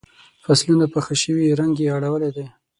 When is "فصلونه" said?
0.43-0.85